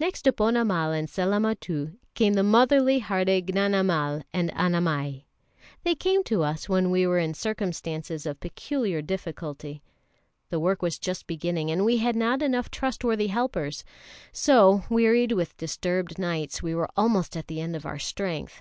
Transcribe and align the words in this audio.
Next 0.00 0.22
to 0.22 0.32
Ponnamal 0.32 0.90
and 0.92 1.06
Sellamuttu 1.08 1.94
come 2.16 2.34
the 2.34 2.42
motherly 2.42 2.98
hearted 2.98 3.46
Gnanamal 3.46 4.24
and 4.32 4.50
Annamai. 4.50 5.26
They 5.84 5.94
came 5.94 6.24
to 6.24 6.42
us 6.42 6.68
when 6.68 6.90
we 6.90 7.06
were 7.06 7.20
in 7.20 7.34
circumstances 7.34 8.26
of 8.26 8.40
peculiar 8.40 9.00
difficulty. 9.00 9.84
The 10.48 10.58
work 10.58 10.82
was 10.82 10.98
just 10.98 11.28
beginning, 11.28 11.70
and 11.70 11.84
we 11.84 11.98
had 11.98 12.16
not 12.16 12.42
enough 12.42 12.68
trustworthy 12.68 13.28
helpers; 13.28 13.84
so, 14.32 14.82
wearied 14.90 15.30
with 15.30 15.56
disturbed 15.56 16.18
nights, 16.18 16.60
we 16.64 16.74
were 16.74 16.88
almost 16.96 17.36
at 17.36 17.46
the 17.46 17.60
end 17.60 17.76
of 17.76 17.86
our 17.86 18.00
strength. 18.00 18.60